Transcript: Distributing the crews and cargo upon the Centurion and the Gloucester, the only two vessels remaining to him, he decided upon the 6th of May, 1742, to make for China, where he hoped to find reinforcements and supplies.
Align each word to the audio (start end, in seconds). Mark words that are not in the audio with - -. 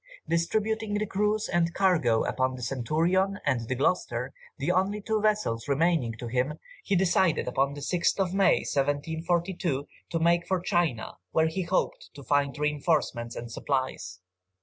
Distributing 0.27 0.95
the 0.95 1.05
crews 1.05 1.47
and 1.47 1.75
cargo 1.75 2.23
upon 2.23 2.55
the 2.55 2.63
Centurion 2.63 3.37
and 3.45 3.67
the 3.67 3.75
Gloucester, 3.75 4.33
the 4.57 4.71
only 4.71 4.99
two 4.99 5.21
vessels 5.21 5.67
remaining 5.67 6.15
to 6.17 6.25
him, 6.27 6.57
he 6.83 6.95
decided 6.95 7.47
upon 7.47 7.75
the 7.75 7.81
6th 7.81 8.17
of 8.17 8.33
May, 8.33 8.65
1742, 8.73 9.87
to 10.09 10.19
make 10.19 10.47
for 10.47 10.59
China, 10.59 11.17
where 11.33 11.45
he 11.49 11.61
hoped 11.61 12.09
to 12.15 12.23
find 12.23 12.57
reinforcements 12.57 13.35
and 13.35 13.51
supplies. 13.51 14.21